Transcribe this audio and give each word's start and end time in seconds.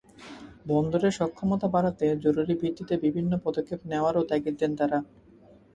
বন্দরের 0.65 1.13
সক্ষমতা 1.19 1.67
বাড়াতে 1.67 2.05
জরুরি 2.23 2.53
ভিত্তিতে 2.61 2.93
বিভিন্ন 2.97 3.31
পদক্ষেপ 3.45 3.79
নেওয়ারও 3.85 4.27
তাগিদ 4.29 4.55
দেন 4.59 4.71
তাঁরা। 4.79 4.99